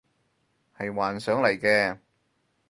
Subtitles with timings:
[0.75, 1.99] 係幻想嚟嘅